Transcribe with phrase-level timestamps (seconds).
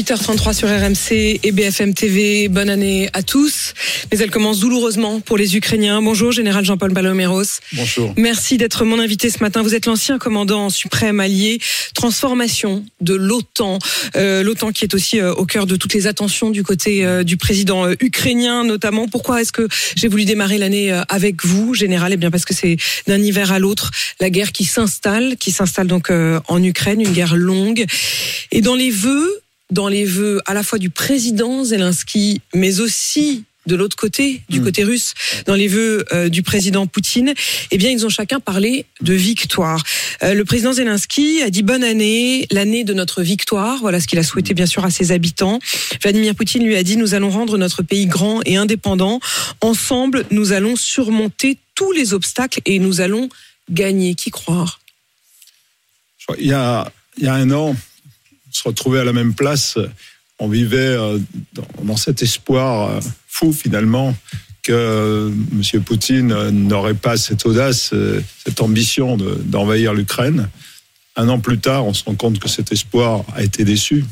[0.00, 2.48] 8h33 sur RMC et BFM TV.
[2.48, 3.74] Bonne année à tous.
[4.10, 6.00] Mais elle commence douloureusement pour les Ukrainiens.
[6.00, 7.60] Bonjour, général Jean-Paul Baloméros.
[7.74, 8.14] Bonjour.
[8.16, 9.60] Merci d'être mon invité ce matin.
[9.60, 11.60] Vous êtes l'ancien commandant suprême allié.
[11.92, 13.78] Transformation de l'OTAN.
[14.16, 17.22] Euh, L'OTAN qui est aussi euh, au cœur de toutes les attentions du côté euh,
[17.22, 19.06] du président ukrainien notamment.
[19.06, 22.14] Pourquoi est-ce que j'ai voulu démarrer l'année avec vous, général?
[22.14, 25.88] Eh bien parce que c'est d'un hiver à l'autre la guerre qui s'installe, qui s'installe
[25.88, 27.84] donc en Ukraine, une guerre longue.
[28.50, 33.44] Et dans les vœux dans les vœux à la fois du président Zelensky, mais aussi
[33.66, 35.14] de l'autre côté, du côté russe,
[35.46, 37.34] dans les vœux euh, du président Poutine,
[37.70, 39.82] eh bien, ils ont chacun parlé de victoire.
[40.22, 43.78] Euh, le président Zelensky a dit bonne année, l'année de notre victoire.
[43.80, 45.58] Voilà ce qu'il a souhaité, bien sûr, à ses habitants.
[46.02, 49.20] Vladimir Poutine lui a dit nous allons rendre notre pays grand et indépendant.
[49.60, 53.28] Ensemble, nous allons surmonter tous les obstacles et nous allons
[53.70, 54.14] gagner.
[54.14, 54.80] Qui croire?
[56.38, 57.76] Il y a, il y a un an,
[58.50, 59.78] se retrouvait à la même place.
[60.38, 61.18] On vivait euh,
[61.82, 64.16] dans, cet espoir euh, fou finalement
[64.62, 65.82] que euh, M.
[65.82, 67.94] Poutine n'aurait pas cette audace,
[68.44, 70.48] cette ambition de- d'envahir l'Ukraine.
[71.16, 74.04] Un an plus tard, on se rend compte que cet espoir a été déçu.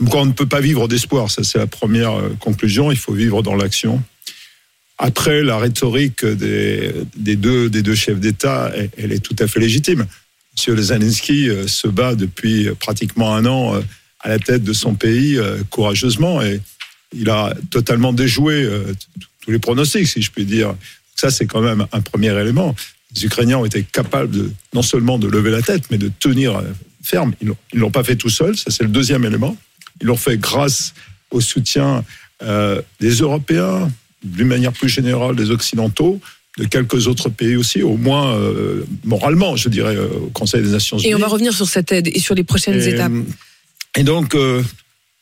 [0.00, 3.42] Donc on ne peut pas vivre d'espoir, ça c'est la première conclusion, il faut vivre
[3.42, 4.02] dans l'action.
[4.98, 10.06] Après, la rhétorique des, deux, chefs d'État, elle est tout à fait légitime.
[10.56, 13.80] Monsieur Zelensky euh, se bat depuis pratiquement un an euh,
[14.20, 16.62] à la tête de son pays euh, courageusement et
[17.12, 18.68] il a totalement déjoué
[19.40, 20.74] tous les pronostics, si je puis dire.
[21.14, 22.74] Ça, c'est quand même un premier élément.
[23.14, 26.60] Les Ukrainiens ont été capables non seulement de lever la tête, mais de tenir
[27.02, 27.32] ferme.
[27.40, 29.56] Ils ils l'ont pas fait tout seuls, ça c'est le deuxième élément.
[30.00, 30.94] Ils l'ont fait grâce
[31.30, 32.04] au soutien
[32.42, 33.88] des Européens,
[34.24, 36.20] d'une manière plus générale des Occidentaux,
[36.58, 40.70] de quelques autres pays aussi, au moins euh, moralement, je dirais, euh, au Conseil des
[40.70, 41.08] Nations Unies.
[41.10, 43.12] Et on va revenir sur cette aide et sur les prochaines Et, étapes.
[43.96, 44.62] Et donc, euh,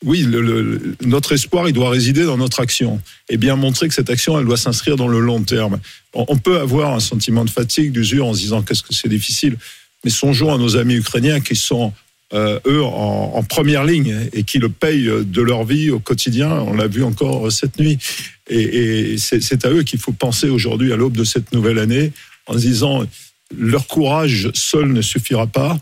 [0.05, 3.01] oui, le- le- notre espoir, il doit résider dans notre action.
[3.29, 5.79] Et bien montrer que cette action, elle doit s'inscrire dans le long terme.
[6.13, 9.09] On, on peut avoir un sentiment de fatigue, d'usure, en se disant qu'est-ce que c'est
[9.09, 9.57] difficile.
[10.03, 11.91] Mais songeons à nos amis ukrainiens qui sont,
[12.33, 16.49] euh, eux, en, en première ligne et qui le payent de leur vie au quotidien.
[16.51, 17.97] On l'a vu encore cette nuit.
[18.49, 22.11] Et, c'est à eux qu'il faut penser aujourd'hui, à l'aube de cette nouvelle année,
[22.47, 23.05] en disant
[23.55, 25.79] leur courage seul ne suffira pas.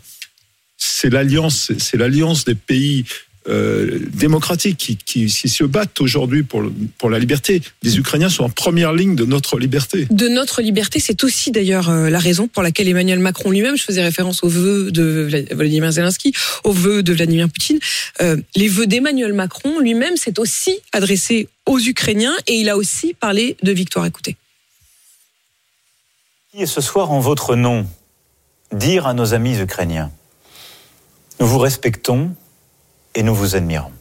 [0.76, 3.04] C'est l'alliance, c'est l'alliance des pays
[3.48, 7.60] euh, démocratiques qui, qui, qui se battent aujourd'hui pour, le- pour la liberté.
[7.82, 10.06] Les Ukrainiens sont en première ligne de notre liberté.
[10.10, 10.98] de notre liberté.
[11.00, 14.48] C'est aussi d'ailleurs euh, la raison pour laquelle Emmanuel Macron lui-même, je faisais référence aux
[14.48, 16.32] vœux de Vla- Vladimir Zelensky,
[16.64, 17.78] aux vœux de Vladimir Poutine,
[18.22, 23.14] euh, les vœux d'Emmanuel Macron lui-même s'est aussi adressé aux Ukrainiens et il a aussi
[23.14, 24.06] parlé de victoire.
[24.06, 24.36] Écoutez.
[26.56, 27.86] Et ce soir, en votre nom,
[28.72, 30.10] dire à nos amis ukrainiens,
[31.40, 32.30] nous vous respectons
[33.14, 33.92] et nous vous admirons.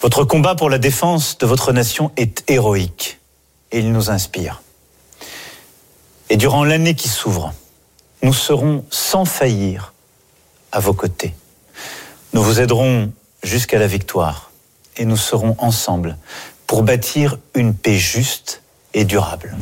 [0.00, 3.18] Votre combat pour la défense de votre nation est héroïque
[3.72, 4.62] et il nous inspire.
[6.28, 7.54] Et durant l'année qui s'ouvre,
[8.22, 9.92] nous serons sans faillir
[10.72, 11.34] à vos côtés.
[12.32, 14.50] Nous vous aiderons jusqu'à la victoire
[14.96, 16.16] et nous serons ensemble
[16.66, 19.56] pour bâtir une paix juste et durable.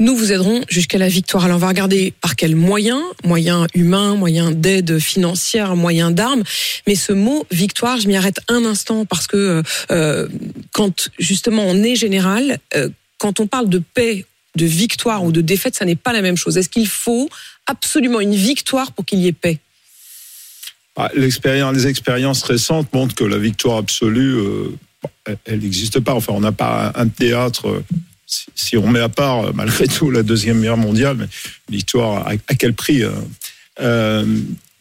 [0.00, 1.44] Nous vous aiderons jusqu'à la victoire.
[1.44, 6.44] Alors on va regarder par quels moyens, moyens humains, moyens d'aide financière, moyens d'armes.
[6.86, 10.28] Mais ce mot victoire, je m'y arrête un instant parce que euh,
[10.72, 14.24] quand justement on est général, euh, quand on parle de paix,
[14.54, 16.56] de victoire ou de défaite, ça n'est pas la même chose.
[16.56, 17.28] Est-ce qu'il faut
[17.66, 19.58] absolument une victoire pour qu'il y ait paix?
[20.94, 24.76] Ah, les expériences récentes montrent que la victoire absolue, euh,
[25.44, 26.14] elle- n'existe pas.
[26.14, 27.82] Enfin, on n'a pas un théâtre.
[28.28, 31.26] Euh, Si, on met à part, euh, malgré tout, la Deuxième Guerre mondiale, mais
[31.70, 33.10] victoire, à, à quel prix euh,
[33.80, 34.24] euh,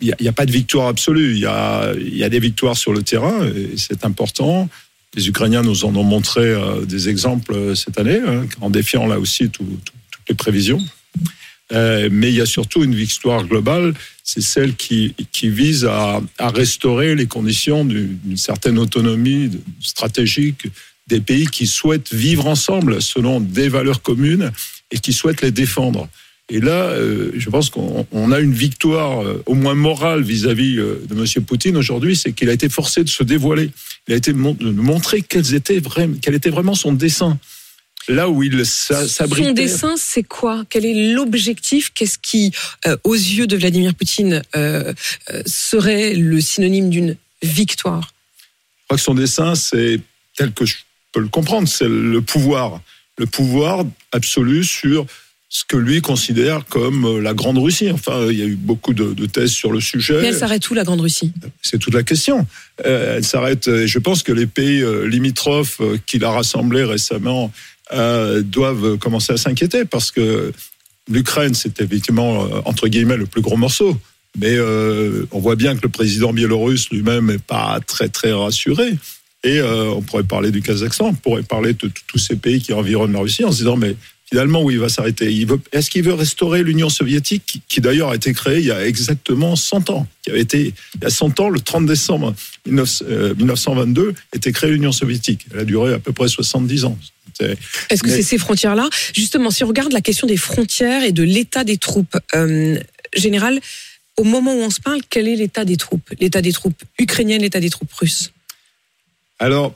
[0.01, 1.33] Il n'y a, a pas de victoire absolue.
[1.33, 4.69] Il y a, il des victoires sur le terrain, et c'est important.
[5.15, 9.07] Les Ukrainiens nous en ont montré euh, des exemples euh, cette année, hein, en défiant
[9.07, 10.83] là aussi tout- tout- toutes les prévisions.
[11.73, 15.13] Euh, mais il y a surtout une victoire globale, c'est celle qui,
[15.43, 19.51] vise à, restaurer les conditions d'une certaine autonomie
[19.81, 20.67] stratégique
[21.07, 24.51] des pays qui souhaitent vivre ensemble selon des valeurs communes
[24.91, 26.07] et qui souhaitent les défendre.
[26.49, 30.77] Et là, euh, je pense qu'on on a une victoire, euh, au moins morale, vis-à-vis
[30.77, 31.43] euh, de M.
[31.45, 33.69] Poutine aujourd'hui, c'est qu'il a été forcé de se dévoiler.
[34.07, 35.81] Il a été de montrer quels étaient
[36.21, 37.37] quel était vraiment son dessin.
[38.07, 39.47] Là où il s'a- s'abritait.
[39.47, 40.63] Son dessin, c'est quoi?
[40.69, 41.91] Quel est l'objectif?
[41.93, 42.53] Qu'est-ce qui,
[42.85, 44.93] euh, aux yeux de Vladimir Poutine, euh,
[45.31, 48.13] euh, serait le synonyme d'une victoire?
[48.79, 49.99] Je crois que son dessin, c'est
[50.37, 50.75] tel que je
[51.17, 52.81] peux le comprendre, c'est le pouvoir.
[53.17, 55.05] Le pouvoir absolu sur
[55.49, 57.89] ce que lui considère comme euh, la Grande Russie.
[57.91, 60.19] Enfin, il y a eu beaucoup de, de thèses sur le sujet.
[60.21, 61.31] Mais elle s'arrête où, la Grande Russie?
[61.61, 62.45] C'est toute la question.
[62.85, 63.67] Euh, elle s'arrête.
[63.67, 67.51] euh, Je pense que les pays euh, limitrophes euh, qu'il a rassemblés récemment
[67.93, 70.51] euh, doivent commencer à s'inquiéter parce que
[71.09, 73.97] l'Ukraine, c'est effectivement euh, entre guillemets le plus gros morceau.
[74.37, 78.89] Mais euh, on voit bien que le président biélorusse lui-même n'est pas très très rassuré.
[79.47, 82.73] Et euh, on pourrait parler du Kazakhstan, on pourrait parler de, tous ces pays qui
[82.73, 83.95] environnent la Russie en se disant mais
[84.29, 85.47] finalement où il va s'arrêter?
[85.71, 88.85] Est-ce qu'il veut restaurer l'Union soviétique qui, qui d'ailleurs a été créée il y a
[88.85, 92.35] exactement 100 ans qui avait été il y a 100 ans, le 30 décembre
[92.65, 95.45] 19, euh, 1922, était créée l'Union soviétique.
[95.53, 96.97] Elle a duré à peu près 70 ans.
[97.39, 98.89] Est-ce que Mais- c'est ces frontières-là?
[99.15, 102.77] Justement, si on regarde la question des frontières et de l'état des troupes, euh,
[103.15, 103.61] général,
[104.17, 106.09] au moment où on se parle, quel est l'état des troupes?
[106.19, 108.31] L'état des troupes ukrainiennes, l'état des troupes russes?
[109.39, 109.75] Alors,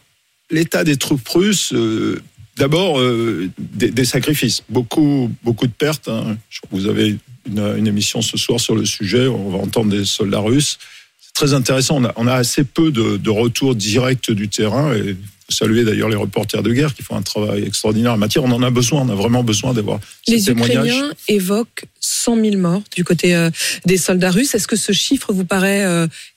[0.49, 2.21] l'état des troupes russes, euh,
[2.57, 6.07] d'abord, euh, des, des sacrifices, beaucoup, beaucoup de pertes.
[6.09, 6.37] hein.
[6.49, 7.17] Je crois que vous avez
[7.47, 10.77] une, une émission ce soir sur le sujet, on va entendre des soldats russes.
[11.19, 14.93] C'est très intéressant, on a, on a assez peu de, de retours directs du terrain,
[14.93, 15.15] et
[15.49, 18.43] saluer d'ailleurs les reporters de guerre qui font un travail extraordinaire en matière.
[18.43, 20.87] On en a besoin, on a vraiment besoin d'avoir ces Les témoignages.
[20.87, 23.49] Ukrainiens évoquent 100 000 morts du côté euh,
[23.85, 24.55] des soldats russes.
[24.55, 25.85] Est-ce que ce chiffre vous paraît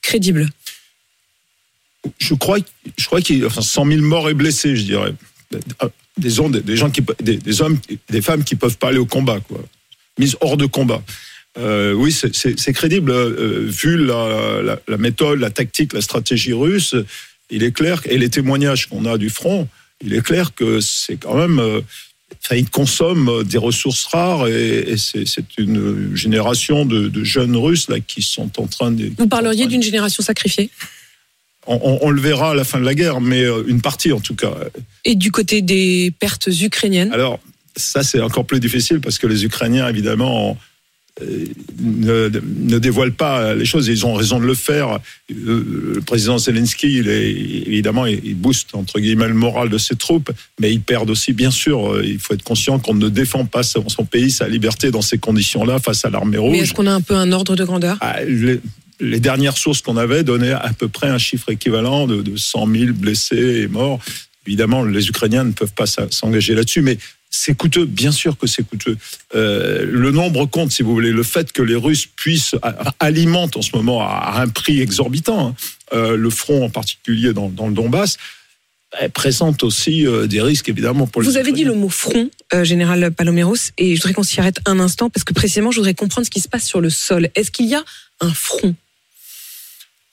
[0.01, 0.49] crédible?
[2.17, 2.57] Je crois,
[2.97, 5.13] je crois qu'il y a enfin, 100 000 morts et blessés, je dirais.
[6.17, 7.77] Des, hommes- des gens qui, des, des hommes,
[8.09, 9.61] des femmes qui peuvent pas aller au combat, quoi.
[10.17, 11.03] Mises hors de combat.
[11.57, 13.11] Euh, oui, c'est- crédible.
[13.11, 16.95] euh, vu la, la, la méthode, la tactique, la stratégie russe,
[17.49, 19.67] il est clair, et les témoignages qu'on a du front,
[20.03, 21.59] il est clair que c'est quand même.
[21.59, 21.81] euh,
[22.43, 27.87] Enfin, ils consomment des ressources rares et, et c'est une génération de, de jeunes Russes
[27.87, 29.11] là qui sont en train de.
[29.17, 30.69] Vous parleriez d'une génération sacrifiée?
[31.67, 34.11] On, on- on le verra à la fin de la guerre, mais euh, une partie
[34.11, 34.53] en tout cas.
[35.03, 37.11] Et du côté des pertes ukrainiennes?
[37.13, 37.39] Alors,
[37.75, 40.57] ça, c'est encore plus difficile parce que les Ukrainiens, évidemment,
[41.21, 41.45] euh,
[41.81, 43.87] ne, ne dévoilent pas les choses.
[43.87, 44.99] Ils ont raison de le faire.
[45.31, 49.95] Euh, Le président Zelensky, il est, évidemment, il booste, entre guillemets, le moral de ses
[49.95, 52.01] troupes, mais ils perdent aussi, bien sûr.
[52.03, 55.79] Il faut être conscient qu'on ne défend pas son pays, sa liberté dans ces conditions-là
[55.79, 56.57] face à l'armée Mais rouge.
[56.59, 57.97] est-ce qu'on a un peu un ordre de grandeur?
[58.01, 58.59] Ah, les,
[58.99, 62.67] les dernières sources qu'on avait donnaient à peu près un chiffre équivalent de, de 100
[62.67, 63.99] 000 blessés et morts.
[64.47, 66.97] Évidemment, les Ukrainiens ne peuvent pas s'engager là-dessus, mais
[67.29, 68.97] c'est coûteux, bien sûr que c'est coûteux.
[69.33, 71.11] Euh, le nombre compte, si vous voulez.
[71.11, 72.55] Le fait que les Russes puissent
[72.99, 75.55] alimentent en ce moment à, un prix exorbitant hein,
[75.93, 78.17] euh, le front, en particulier dans, dans le Donbass,
[79.13, 82.63] présente aussi euh, des risques, évidemment, pour les Vous avez dit le mot front, euh,
[82.63, 85.93] général Paloméros, et je voudrais qu'on s'y arrête un instant parce que précisément, je voudrais
[85.93, 87.29] comprendre ce qui se passe sur le sol.
[87.35, 87.83] Est-ce qu'il y a
[88.21, 88.75] un front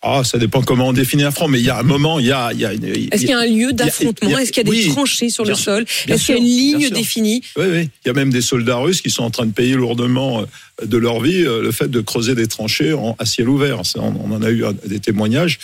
[0.04, 2.26] Ah, ça dépend comment on définit un front, mais il y a un moment, il
[2.26, 2.46] y a...
[2.46, 4.36] a une- Est-ce qu'il y a un lieu d'affrontement?
[4.36, 5.84] Est-ce qu'il y a des oui, tranchées sur le sol?
[6.08, 7.42] Est-ce qu'il y a une ligne définie?
[7.56, 7.88] Oui, oui.
[8.04, 10.86] Il y a même des soldats russes qui sont en train de payer lourdement euh,
[10.86, 13.80] de leur vie euh, le fait de creuser des tranchées en, à ciel ouvert.
[13.96, 15.60] On en a eu euh, des témoignages.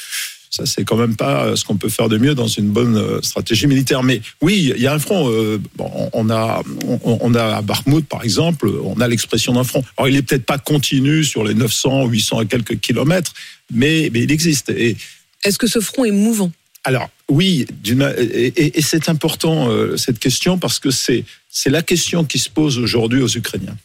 [0.58, 2.96] Ça, c'est quand même pas euh, ce qu'on peut faire de mieux dans une bonne
[2.96, 4.02] euh, stratégie militaire.
[4.02, 5.30] Mais oui, il y a un front.
[5.30, 9.62] euh, bon, on a, on, on a à Bakhmut, par exemple, on a l'expression d'un
[9.62, 9.84] front.
[9.96, 13.32] Alors, il est peut-être pas continu sur les 900, 800 et quelques kilomètres,
[13.72, 14.70] mais, mais il existe.
[14.70, 14.96] Et
[15.44, 16.50] Est-ce que ce front est mouvant?
[16.84, 22.38] Alors oui, et, c'est important euh, cette question parce que c'est c'est la question qui
[22.38, 23.76] se pose aujourd'hui aux Ukrainiens.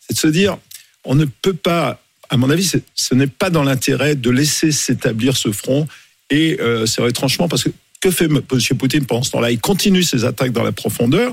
[0.00, 0.58] C'est de se dire,
[1.04, 5.36] on ne peut pas, à mon avis, ce n'est pas dans l'intérêt de laisser s'établir
[5.36, 5.86] ce front.
[6.30, 7.70] Et euh, c'est retranchement parce que
[8.00, 8.40] que fait M.
[8.78, 9.50] Poutine pendant ce temps-là?
[9.50, 11.32] Il continue ses attaques dans la profondeur,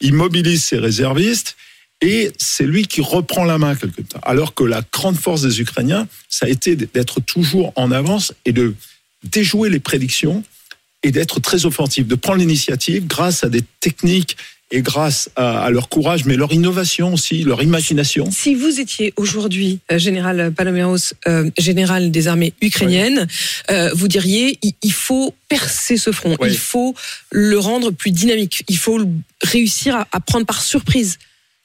[0.00, 1.56] il mobilise ses réservistes.
[2.02, 4.20] Et c'est lui qui reprend la main quelque temps.
[4.22, 8.52] Alors que la grande force des Ukrainiens, ça a été d'être toujours en avance et
[8.52, 8.74] de
[9.24, 10.44] déjouer les prédictions
[11.02, 14.36] et d'être très offensif, de prendre l'initiative grâce à des techniques
[14.72, 18.28] et grâce à, à leur courage, mais leur innovation aussi, leur imagination.
[18.32, 20.96] Si vous étiez aujourd'hui, euh, général Paloméros,
[21.28, 23.28] euh, général des armées ukrainiennes,
[23.70, 26.48] euh, vous diriez il, il faut percer ce front, Oui.
[26.50, 26.94] il faut
[27.30, 28.98] le rendre plus dynamique, il faut
[29.42, 31.18] réussir à, à prendre par surprise.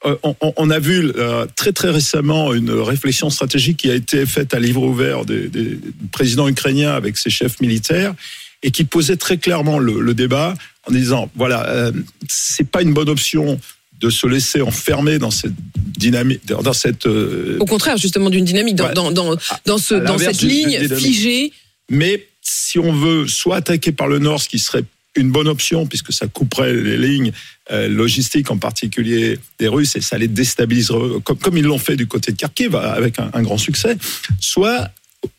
[0.04, 4.26] Euh, on, on, a vu euh, très très récemment une réflexion stratégique qui a été
[4.26, 5.78] faite à livre ouvert des, des
[6.10, 8.14] présidents ukrainiens avec ses chefs militaires
[8.62, 10.54] et qui posait très clairement le, le débat
[10.88, 11.92] en disant voilà, euh,
[12.28, 13.60] c'est pas une bonne option
[14.00, 17.06] de se laisser enfermer dans cette dynamique, dans cette.
[17.06, 18.94] Euh, Au contraire, justement, d'une dynamique, dans, Ouais.
[18.94, 21.52] dans, dans, dans, ce, À dans l'inverse cette ligne figée.
[21.88, 24.82] Mais si on veut soit attaquer par le nord, ce qui serait
[25.14, 27.32] une bonne option puisque ça couperait les lignes
[27.70, 31.96] euh, logistiques en particulier des Russes et ça les déstabiliserait comme, comme ils l'ont fait
[31.96, 33.96] du côté de Kharkiv avec un, un grand succès,
[34.40, 34.88] soit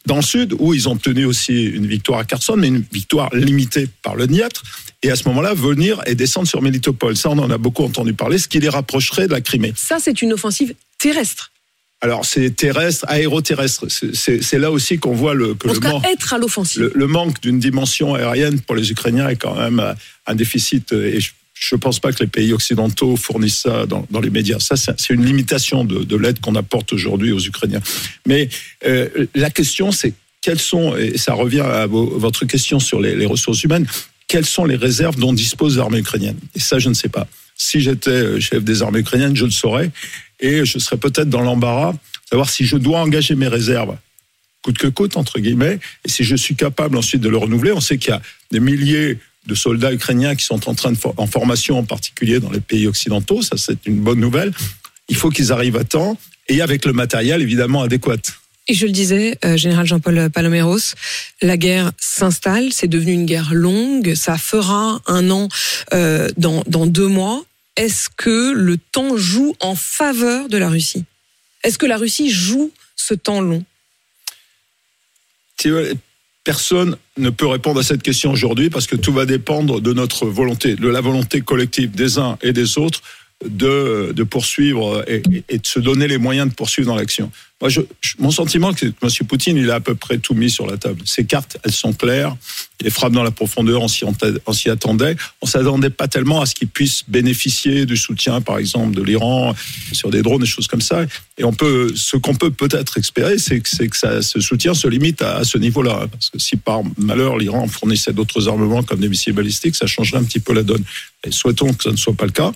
[0.05, 3.33] dans le sud où ils ont tenu aussi une victoire à Kherson mais une victoire
[3.35, 4.61] limitée par le Dniepr
[5.01, 7.15] et à ce moment-là venir et descendre sur Melitopol.
[7.17, 9.73] Ça on en a beaucoup entendu parler, ce qui les rapprocherait de la Crimée.
[9.75, 11.51] Ça, c'est une offensive terrestre.
[12.01, 13.85] Alors c'est terrestre, aéroterrestre.
[13.89, 17.07] C'est- là aussi qu'on voit le, que En le cas, manque- être à le, le
[17.07, 19.95] manque d'une dimension aérienne pour les Ukrainiens est quand même
[20.27, 20.91] un déficit.
[20.93, 21.31] euh, Et je
[21.75, 24.59] ne pense pas que les pays occidentaux fournissent ça dans, les médias.
[24.59, 27.81] Ça, c'est une limitation de, de l'aide qu'on apporte aujourd'hui aux Ukrainiens.
[28.25, 28.49] Mais
[28.85, 33.63] euh, la question, c'est quelles sont, et ça revient à votre question sur les, ressources
[33.63, 33.87] humaines,
[34.27, 36.37] quelles sont les réserves dont dispose l'armée ukrainienne?
[36.55, 37.27] Et ça, je ne sais pas.
[37.55, 39.91] Si j'étais euh, chef des armées ukrainiennes, je le saurais.
[40.39, 41.93] Et je serais peut-être dans l'embarras,
[42.29, 43.95] savoir si je dois engager mes réserves
[44.63, 47.81] coûte que coûte, entre guillemets, et si je suis capable ensuite de le renouveler, on
[47.81, 51.13] sait qu'il y a des milliers de soldats ukrainiens qui sont en train de for-
[51.17, 54.51] en formation, en particulier dans les pays occidentaux, ça c'est une bonne nouvelle.
[55.09, 58.17] Il faut qu'ils arrivent à temps et avec le matériel évidemment adéquat.
[58.69, 60.77] Et je le disais, euh, général Jean-Paul Paloméros,
[61.41, 65.49] la guerre s'installe, c'est devenu une guerre longue, ça fera un an
[65.93, 67.43] euh, dans, dans deux mois.
[67.75, 71.03] Est-ce que le temps joue en faveur de la Russie?
[71.63, 73.65] Est-ce que la Russie joue ce temps long?
[76.43, 80.25] Personne ne peut répondre à cette question aujourd'hui parce que tout va dépendre de notre
[80.25, 83.01] volonté, de la volonté collective des uns et des autres
[83.47, 87.31] de, poursuivre et, de se donner les moyens de poursuivre dans l'action.
[87.61, 87.69] Moi,
[88.19, 89.27] mon sentiment, c'est que M.
[89.27, 91.01] Poutine, il a à peu près tout mis sur la table.
[91.05, 92.35] Ses cartes, elles sont claires.
[92.81, 95.15] Les frappes dans la profondeur, on s'y attendait.
[95.41, 99.55] On s'attendait pas tellement à ce qu'il puisse bénéficier du soutien, par exemple, de l'Iran
[99.93, 101.05] sur des drones, des choses comme ça.
[101.37, 105.21] Et on peut, ce qu'on peut peut-être espérer, c'est que, ça, ce soutien se limite
[105.21, 106.07] à, ce niveau-là.
[106.11, 110.19] Parce que si par malheur l'Iran fournissait d'autres armements comme des missiles balistiques, ça changerait
[110.19, 110.83] un petit peu la donne.
[111.29, 112.51] Souhaitons que ça ne soit pas le cas.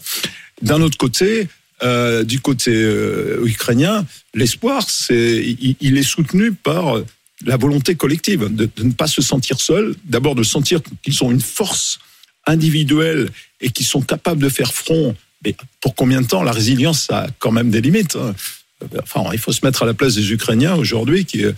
[0.62, 1.48] D'un autre côté,
[1.84, 7.02] euh, du côté euh, ukrainien, l'espoir, c'est, il, est soutenu par
[7.46, 11.42] la volonté collective de, ne pas se sentir seul, d'abord de sentir qu'ils ont une
[11.42, 12.00] force
[12.48, 13.30] individuelle
[13.62, 15.16] et qu'ils sont capables de faire front.
[15.46, 16.42] Mais pour combien de temps?
[16.44, 18.16] La résilience, a quand même des limites.
[18.16, 18.34] hein.
[19.02, 21.52] Enfin, il faut se mettre à la place des Ukrainiens aujourd'hui qui euh,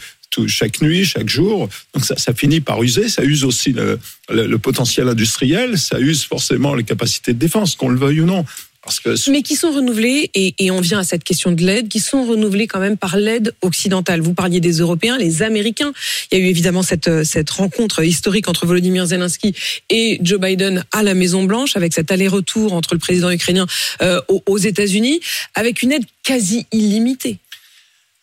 [0.47, 1.67] chaque nuit, chaque jour.
[1.93, 3.09] Donc ça, ça finit par user.
[3.09, 5.77] Ça use aussi le- le potentiel industriel.
[5.77, 8.45] Ça use forcément les capacités de défense, qu'on le veuille ou non.
[8.89, 11.89] Parce que mais qui sont renouvelés, et, et on vient à cette question de l'aide,
[11.89, 14.19] qui sont renouvelés quand même par l'aide occidentale.
[14.19, 15.93] Vous parliez des Européens, les Américains.
[16.31, 19.53] Il y a eu évidemment cette, euh, cette rencontre historique entre Volodymyr Zelensky
[19.91, 23.67] et Joe Biden à la Maison Blanche, avec cet aller-retour entre le président ukrainien
[24.01, 25.19] euh, aux, aux États-Unis,
[25.53, 27.37] avec une aide quasi illimitée.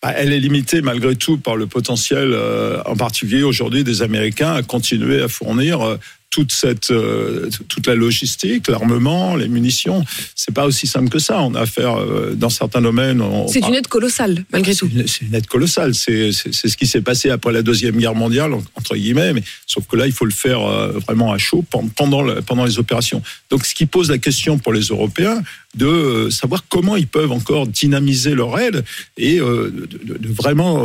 [0.02, 4.52] Bah, Elle est limitée malgré tout par le potentiel, euh, en particulier aujourd'hui, des Américains
[4.52, 5.96] à continuer à fournir euh,
[6.36, 10.04] toute cette, euh, toute la logistique, l'armement, les munitions.
[10.34, 11.40] C'est pas aussi simple que ça.
[11.40, 13.22] On a affaire euh, dans certains domaines.
[13.48, 14.86] C'est une aide colossale, malgré tout.
[14.86, 15.94] une- C'est une aide colossale.
[15.94, 19.32] C'est ce qui s'est passé après la deuxième guerre mondiale, entre guillemets.
[19.32, 22.66] Mais sauf que là, il faut le faire euh, vraiment à chaud pen- pendant pendant
[22.66, 23.22] les opérations.
[23.48, 25.42] Donc, ce qui pose la question pour les Européens
[25.74, 28.84] de euh, savoir comment ils peuvent encore dynamiser leur aide
[29.16, 30.84] et de, de- de vraiment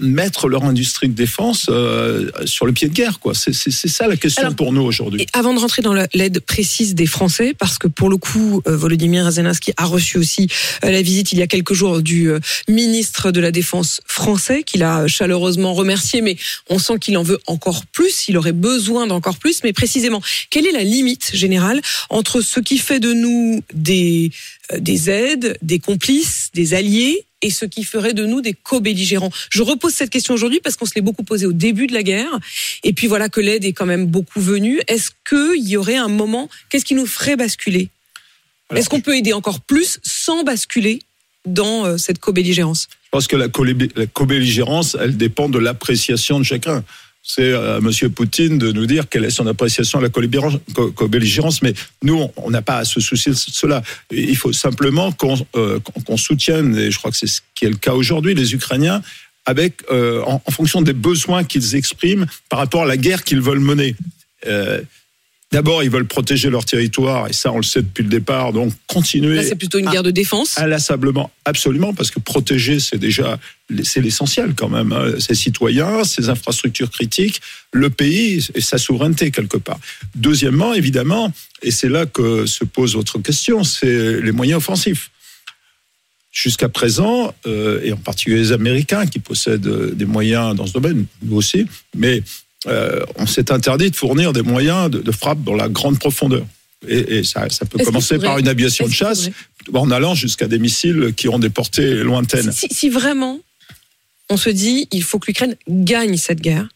[0.00, 3.18] mettre leur industrie de défense euh, sur le pied de guerre.
[3.20, 3.32] quoi.
[3.34, 5.26] C'est ça la question Alors, pour nous aujourd'hui.
[5.32, 8.76] Avant de rentrer dans la- l'aide précise des Français, parce que pour le coup, euh,
[8.76, 10.48] Volodymyr Zelensky a reçu aussi
[10.84, 12.30] euh, la visite il y a quelques jours du
[12.68, 16.36] ministre de la Défense français, qu'il a chaleureusement remercié, mais
[16.70, 19.60] on sent qu'il en veut encore plus, il aurait besoin d'encore plus.
[19.64, 24.30] Mais précisément, quelle est la limite générale entre ce qui fait de nous des,
[24.78, 29.62] des aides, des complices, des alliés et ce qui ferait de nous des co-belligérants Je
[29.62, 32.38] repose cette question aujourd'hui parce qu'on se l'est beaucoup posé au début de la guerre.
[32.82, 34.80] Et puis voilà que l'aide est quand même beaucoup venue.
[34.88, 37.90] Est-ce qu'il y aurait un moment, qu'est-ce qui nous ferait basculer?
[38.74, 41.00] Est-ce qu'on peut aider encore plus sans basculer
[41.44, 42.88] dans euh, cette co-belligérance?
[43.04, 46.82] Je pense que la co-belligérance, elle dépend de l'appréciation de chacun.
[47.26, 51.72] C'est à Monsieur Poutine de nous dire quelle est son appréciation de la co-belligérance, mais
[52.02, 53.82] nous, on- n'a pas à se soucier de cela.
[54.12, 57.70] Il faut simplement qu'on euh, qu'on soutienne, et je crois que c'est ce qui est
[57.70, 59.00] le cas aujourd'hui, les Ukrainiens,
[59.46, 63.40] avec euh, en, en fonction des besoins qu'ils expriment par rapport à la guerre qu'ils
[63.40, 63.96] veulent mener.
[64.46, 64.82] Euh,
[65.54, 68.52] D'abord, ils veulent protéger leur territoire, et ça, on le sait depuis le départ.
[68.52, 69.36] Donc, continuer.
[69.36, 70.58] Là, c'est plutôt une guerre de défense.
[70.58, 73.38] Inlassablement, absolument, parce que protéger, c'est déjà,
[73.84, 74.90] c'est l'essentiel quand même.
[74.90, 75.12] Hein.
[75.20, 77.40] Ses citoyens, ses infrastructures critiques,
[77.72, 79.78] le pays et sa souveraineté quelque part.
[80.16, 81.32] Deuxièmement, évidemment,
[81.62, 85.12] et c'est là que se pose votre question, c'est les moyens offensifs.
[86.32, 90.72] Jusqu'à présent, euh, et en particulier les Américains qui possèdent euh, des moyens dans ce
[90.72, 91.64] domaine, nous aussi,
[91.96, 92.24] mais
[92.66, 96.44] euh, on s'est interdit de fournir des moyens de, de frappe dans la grande profondeur.
[96.86, 99.30] Et, et ça, ça, peut commencer par une aviation de chasse,
[99.72, 102.52] en allant jusqu'à des missiles qui ont des portées lointaines.
[102.52, 103.40] Si, si vraiment
[104.30, 106.68] on se dit il faut que l'Ukraine gagne cette guerre,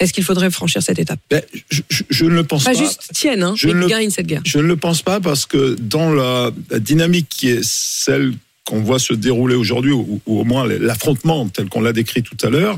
[0.00, 1.20] est-ce qu'il faudrait franchir cette étape?
[1.30, 2.78] Ben, je, je- je ne le pense Pas pas.
[2.78, 4.42] juste tienne, hein, Je mais gagne cette guerre.
[4.44, 8.32] Je ne le pense pas parce que dans la, la dynamique qui est celle
[8.64, 12.36] qu'on voit se dérouler aujourd'hui, ou, ou au moins l'affrontement tel qu'on l'a décrit tout
[12.42, 12.76] à l'heure,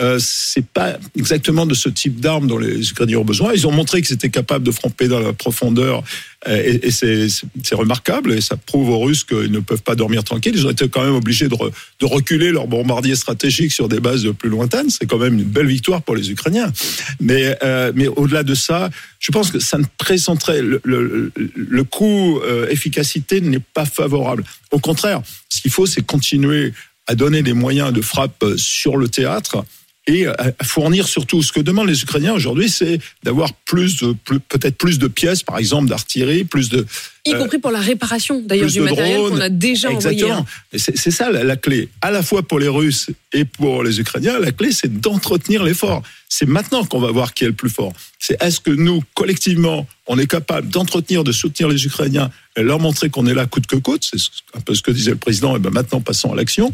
[0.00, 3.52] euh, c'est pas exactement de ce type d'armes dont les Ukrainiens ont besoin.
[3.52, 6.02] Ils ont montré qu'ils étaient capables de frapper dans la profondeur,
[6.48, 10.54] euh, et, c'est remarquable, et ça prouve aux Russes qu'ils ne peuvent pas dormir tranquilles.
[10.56, 14.00] Ils ont été quand même obligés de, re- de reculer leurs bombardiers stratégiques sur des
[14.00, 14.90] bases plus lointaines.
[14.90, 16.72] C'est quand même une belle victoire pour les Ukrainiens.
[17.20, 22.68] Mais, euh, mais au-delà de ça, je pense que ça ne présenterait le, coût euh,
[22.68, 24.44] efficacité n'est pas favorable.
[24.70, 26.72] Au contraire, ce qu'il faut, c'est continuer
[27.06, 29.64] à donner des moyens de frappe sur le théâtre
[30.06, 31.42] et à fournir surtout.
[31.42, 34.04] Ce que demandent les Ukrainiens aujourd'hui, c'est d'avoir plus,
[34.48, 36.86] peut-être plus de pièces, par exemple d'artillerie, plus de
[37.26, 40.18] Y euh, compris pour la réparation d'ailleurs du matériel qu'on a déjà envoyé.
[40.24, 40.40] Exactement.
[40.40, 40.46] hein.
[40.72, 41.88] Et C'est ça la, la clé.
[42.02, 46.02] À la fois pour les Russes et pour les Ukrainiens, la clé c'est d'entretenir l'effort.
[46.28, 47.92] C'est maintenant qu'on va voir qui est le plus fort.
[48.18, 52.80] C'est est-ce que nous, collectivement, on est capable d'entretenir, de soutenir les Ukrainiens et leur
[52.80, 54.08] montrer qu'on est là coûte que coûte?
[54.10, 54.18] C'est
[54.56, 55.54] un peu ce que disait le président.
[55.56, 56.72] Et ben maintenant, passons à l'action.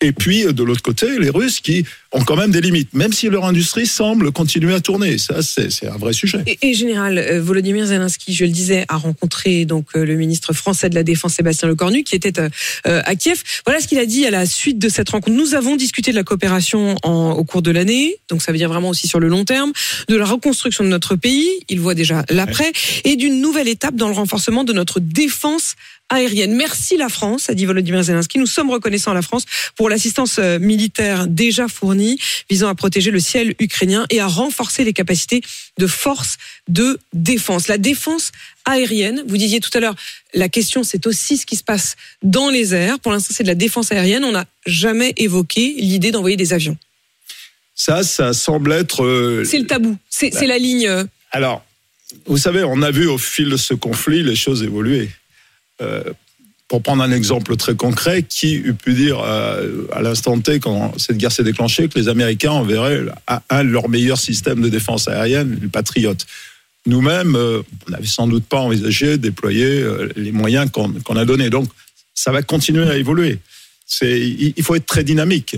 [0.00, 3.12] Et puis, euh, de l'autre côté, les Russes qui ont quand même des limites, même
[3.12, 5.18] si leur industrie semble continuer à tourner.
[5.18, 6.42] Ça, c'est c'est un vrai sujet.
[6.46, 10.52] Et, et général, euh, Volodymyr Zelensky, je le disais, a rencontré donc euh, le ministre
[10.52, 12.48] français de la Défense Sébastien Lecornu, qui était euh,
[12.86, 13.42] euh, à Kiev.
[13.66, 15.36] Voilà ce qu'il a dit à la suite de cette rencontre.
[15.36, 18.68] Nous avons discuté de la coopération en- au cours de l'année, donc ça veut dire
[18.68, 19.72] vraiment aussi sur le long terme,
[20.08, 21.48] de la reconstruction de notre pays.
[21.68, 22.72] Il voit déjà l'après
[23.04, 25.74] et d'une nouvelle étape dans le renforcement de notre défense
[26.10, 26.54] aérienne.
[26.54, 28.38] Merci la France, a dit Volodymyr Zelensky.
[28.38, 32.18] Nous sommes reconnaissants à la France pour l'assistance euh, militaire déjà fournie
[32.50, 35.40] visant à protéger le ciel ukrainien et à renforcer les capacités
[35.78, 36.36] de force
[36.68, 37.68] de défense.
[37.68, 38.32] La défense
[38.64, 39.96] aérienne, vous disiez tout à l'heure,
[40.34, 42.98] la question c'est aussi ce qui se passe dans les airs.
[43.00, 44.24] Pour l'instant c'est de la défense aérienne.
[44.24, 46.76] On n'a jamais évoqué l'idée d'envoyer des avions.
[47.74, 49.96] Ça, ça semble être euh, C'est le tabou.
[50.08, 50.86] C'est la ligne.
[50.86, 51.64] euh, Alors,
[52.26, 55.10] vous savez, on a vu au fil de ce conflit les choses évoluer.
[55.80, 56.02] Euh,
[56.66, 60.98] pour prendre un exemple très concret, qui eût pu dire euh, à l'instant T, quand
[60.98, 64.70] cette guerre s'est déclenchée, que les Américains enverraient un, un de leurs meilleurs systèmes de
[64.70, 66.16] défense aérienne, le Patriot
[66.86, 71.24] Nous-mêmes, euh, on n'avait sans doute pas envisagé de déployer euh, les moyens qu'on a
[71.26, 71.50] donnés.
[71.50, 71.68] Donc,
[72.14, 73.38] ça va continuer à évoluer.
[73.86, 75.56] C'est, il il faut être très dynamique.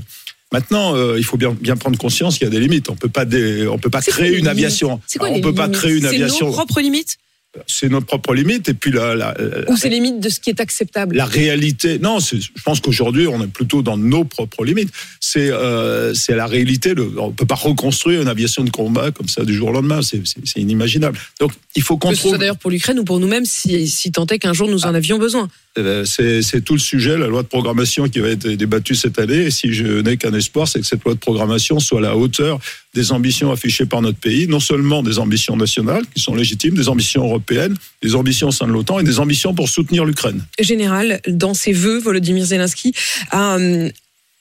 [0.53, 2.89] Maintenant, il faut bien, bien prendre conscience qu'il y a des limites.
[2.89, 5.01] On peut pas, dé- on peut pas c'est créer une aviation.
[5.07, 7.19] C'est on peut pas créer une C'est aviation nos propres limites?
[7.67, 10.41] C'est nos propres limites et puis la, la, la- ou c'est les limites de ce
[10.41, 11.99] qui est acceptable la réalité.
[11.99, 14.91] Non, je pense qu'aujourd'hui on est plutôt dans nos propres limites.
[15.21, 16.95] C'est euh, c'est la réalité.
[17.19, 20.01] On peut pas reconstruire une aviation de combat comme ça du jour au lendemain.
[20.03, 20.23] C'est
[20.61, 21.19] inimaginable.
[21.41, 22.39] Donc il faut qu'on trouve.
[22.39, 25.19] d'ailleurs pour l'Ukraine ou pour nous-mêmes, si, si tant est qu'un jour nous en avions
[25.19, 25.49] besoin.
[25.79, 29.45] Euh, C'est tout le sujet, la loi de programmation qui va être débattue cette année.
[29.47, 32.17] Et si je n'ai qu'un espoir, c'est que cette loi de programmation soit à la
[32.17, 32.59] hauteur
[32.95, 36.89] des ambitions affichées par notre pays, non seulement des ambitions nationales qui sont légitimes, des
[36.89, 40.43] ambitions européennes, des ambitions au sein de l'OTAN et des ambitions pour soutenir l'Ukraine.
[40.59, 42.95] général, dans ses vœux, Volodymyr Zelensky
[43.31, 43.91] a, euh,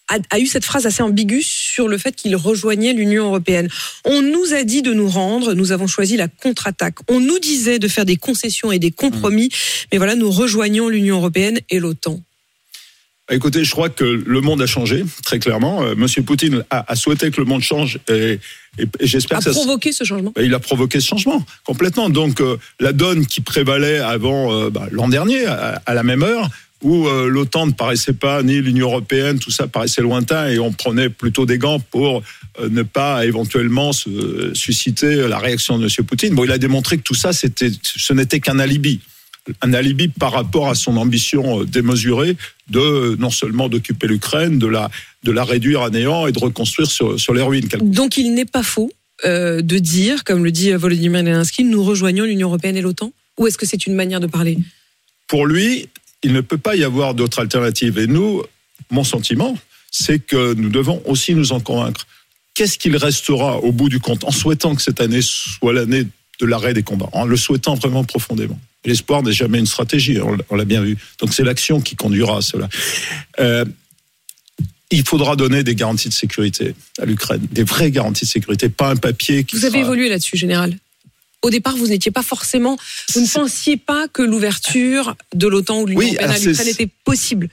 [0.07, 3.67] a, a eu cette phrase assez ambiguë sur le fait qu'il rejoignait l'Union européenne.
[4.05, 6.95] On nous a dit de nous rendre, nous avons choisi la contre-attaque.
[7.09, 9.49] On nous disait de faire des concessions et des compromis,
[9.91, 12.21] mais voilà, nous rejoignons l'Union européenne et l'OTAN.
[13.31, 15.81] Écoutez, je crois que le monde a changé, très clairement.
[15.81, 18.37] Euh, Monsieur Poutine a, a souhaité que le monde change et,
[18.77, 19.49] et- et j'espère A que ça...
[19.51, 20.31] se- provoqué ce changement.
[20.39, 22.11] il a provoqué ce changement complètement.
[22.11, 26.21] Donc euh, la donne qui prévalait avant euh, bah, l'an dernier, à, à la même
[26.21, 26.49] heure,
[26.83, 30.71] où euh, l'OTAN ne paraissait pas, ni l'Union européenne, tout ça paraissait lointain, et on
[30.71, 32.21] prenait plutôt des gants pour
[32.59, 36.35] euh, ne pas éventuellement se, susciter la réaction de Monsieur Poutine.
[36.35, 38.99] Bon, il a démontré que tout ça, c'était, ce n'était qu'un alibi
[39.61, 42.35] un alibi par rapport à son ambition euh, démesurée
[42.71, 44.89] de non seulement d'occuper l'Ukraine, de la,
[45.23, 47.67] de la réduire à néant et de reconstruire sur, sur les ruines.
[47.79, 48.91] Donc il n'est pas faux
[49.23, 53.13] de dire, comme le dit Volodymyr Zelensky, nous rejoignons l'Union européenne et l'OTAN?
[53.37, 54.57] Ou est-ce que c'est une manière de parler?
[55.27, 55.87] Pour lui,
[56.23, 57.97] il ne peut pas y avoir d'autre alternative.
[57.99, 58.43] Et nous,
[58.91, 59.57] mon sentiment,
[59.91, 62.07] c'est que nous devons aussi nous en convaincre.
[62.53, 66.07] Qu'est-ce qu'il restera au bout du compte, en souhaitant que cette année soit l'année
[66.39, 68.59] de l'arrêt des combats, en le souhaitant vraiment profondément?
[68.85, 70.97] L'espoir n'est jamais une stratégie, on l'a bien vu.
[71.19, 72.69] Donc c'est l'action qui conduira à cela.
[73.39, 73.65] Euh,
[74.91, 78.89] il faudra donner des garanties de sécurité à l'Ukraine, des vraies garanties de sécurité, pas
[78.89, 79.55] un papier qui.
[79.55, 80.77] Vous avez évolué là-dessus, général.
[81.45, 82.75] Au départ, vous n'étiez pas forcément,
[83.13, 86.89] vous ne pensiez pas que l'ouverture de l'OTAN ou de l'Union européenne à l'Ukraine était
[87.03, 87.49] possible.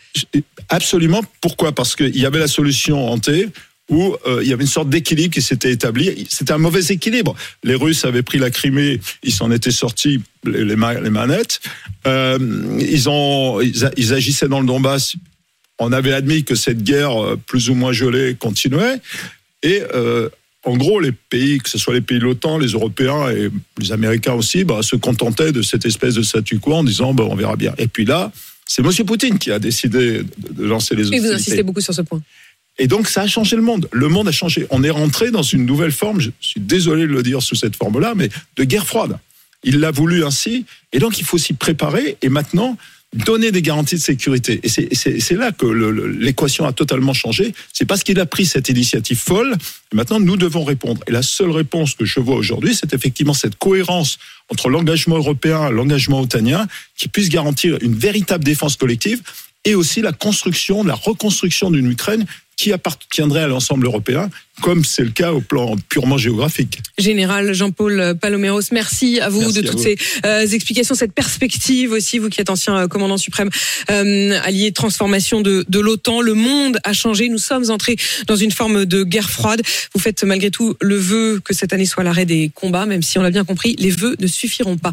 [0.70, 1.22] Absolument.
[1.42, 1.72] Pourquoi?
[1.72, 3.50] Parce qu'il y avait la solution hantée
[3.90, 6.26] où euh, il y avait une sorte d'équilibre qui s'était établi.
[6.30, 7.36] C'était un mauvais équilibre.
[7.64, 11.60] Les Russes avaient pris la Crimée, ils s'en étaient sortis les, les, manettes.
[12.06, 12.38] Euh,
[12.80, 15.16] ils, ont, ils, agissaient dans le Donbass.
[15.78, 19.02] On avait admis que cette guerre euh, plus ou moins gelée continuait.
[19.62, 20.30] Et euh,
[20.64, 23.92] en gros, les pays, que ce soit les pays de l'OTAN, les Européens et les
[23.92, 27.34] Américains aussi, bah, se contentaient de cette espèce de statu quo en disant bah, on
[27.34, 27.74] verra bien.
[27.78, 28.30] Et puis là,
[28.66, 28.90] c'est M.
[29.04, 31.26] Poutine qui a décidé de lancer les hostilités.
[31.26, 32.22] Et vous insistez beaucoup sur ce point.
[32.78, 33.88] Et donc, ça a changé le monde.
[33.92, 34.66] Le monde a changé.
[34.70, 37.76] On est rentré dans une nouvelle forme, je suis désolé de le dire sous cette
[37.76, 39.18] forme-là, mais de guerre froide.
[39.64, 40.64] Il l'a voulu ainsi.
[40.92, 42.16] Et donc, il faut s'y préparer.
[42.22, 42.78] Et maintenant,
[43.14, 44.60] donner des garanties de sécurité.
[44.62, 47.52] Et c'est là que l'équation a totalement changé.
[47.72, 49.54] C'est parce qu'il a pris cette initiative folle.
[49.92, 51.02] Et maintenant, nous devons répondre.
[51.06, 55.68] Et la seule réponse que je vois aujourd'hui, c'est effectivement cette cohérence entre l'engagement européen
[55.68, 59.20] et l'engagement otanien qui puisse garantir une véritable défense collective
[59.64, 65.02] et aussi la construction, la reconstruction d'une Ukraine qui appartiendrait à l'ensemble européen, comme c'est
[65.02, 66.78] le cas au plan purement géographique.
[66.98, 72.28] Général Jean-Paul Paloméros, merci à vous de toutes ces euh, explications, cette perspective aussi, vous
[72.28, 73.50] qui êtes ancien euh, commandant suprême
[73.90, 76.20] euh, allié de transformation de, de l'OTAN.
[76.20, 79.62] Le monde a changé, nous sommes entrés dans une forme de guerre froide.
[79.94, 83.18] Vous faites malgré tout le vœu que cette année soit l'arrêt des combats, même si
[83.18, 84.92] on l'a bien compris, les vœux ne suffiront pas.